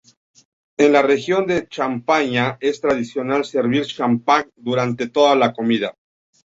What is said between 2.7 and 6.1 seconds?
tradicional servir "champagne" durante toda la comida.